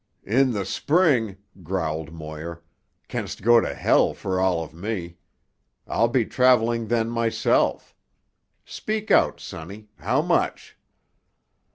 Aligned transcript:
"In 0.25 0.53
the 0.53 0.65
Spring," 0.65 1.37
growled 1.61 2.11
Moir, 2.11 2.63
"canst 3.07 3.43
go 3.43 3.61
to—— 3.61 4.13
for 4.17 4.39
all 4.39 4.63
of 4.63 4.73
me. 4.73 5.17
I'll 5.85 6.07
be 6.07 6.25
travelling 6.25 6.87
then 6.87 7.07
myself. 7.07 7.95
Speak 8.65 9.11
out, 9.11 9.39
sonny. 9.39 9.89
How 9.97 10.23
much?" 10.23 10.75